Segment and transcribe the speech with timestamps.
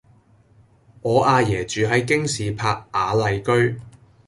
[1.03, 3.79] 我阿爺住喺京士柏雅麗居